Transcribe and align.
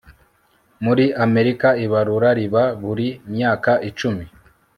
muri 0.83 1.05
amerika, 1.25 1.67
ibarura 1.85 2.29
riba 2.39 2.63
buri 2.81 3.07
myaka 3.33 3.71
icumi 3.89 4.25